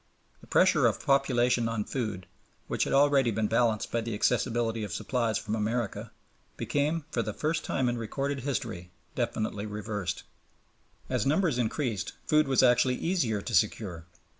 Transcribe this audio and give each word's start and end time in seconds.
The 0.41 0.47
pressure 0.47 0.87
of 0.87 1.05
population 1.05 1.69
on 1.69 1.83
food, 1.83 2.25
which 2.65 2.85
had 2.85 2.93
already 2.93 3.29
been 3.29 3.45
balanced 3.45 3.91
by 3.91 4.01
the 4.01 4.15
accessibility 4.15 4.83
of 4.83 4.91
supplies 4.91 5.37
from 5.37 5.53
America, 5.55 6.11
became 6.57 7.05
for 7.11 7.21
the 7.21 7.33
first 7.35 7.63
time 7.63 7.87
in 7.87 7.99
recorded 7.99 8.39
history 8.39 8.89
definitely 9.13 9.67
reversed. 9.67 10.23
As 11.07 11.27
numbers 11.27 11.59
increased, 11.59 12.13
food 12.25 12.47
was 12.47 12.63
actually 12.63 12.95
easier 12.95 13.43
to 13.43 13.53
secure. 13.53 14.07